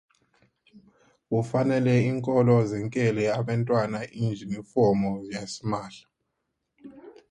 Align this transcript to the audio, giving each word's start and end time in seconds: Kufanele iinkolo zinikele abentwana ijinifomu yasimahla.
Kufanele 1.27 1.91
iinkolo 1.99 2.55
zinikele 2.69 3.23
abentwana 3.39 3.99
ijinifomu 4.25 5.11
yasimahla. 5.33 6.05